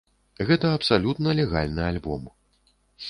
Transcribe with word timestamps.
Гэта 0.51 0.71
абсалютна 0.77 1.35
легальны 1.41 1.83
альбом. 1.91 2.23